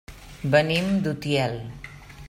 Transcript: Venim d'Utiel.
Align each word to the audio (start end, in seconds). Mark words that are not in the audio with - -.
Venim 0.55 0.89
d'Utiel. 1.09 1.57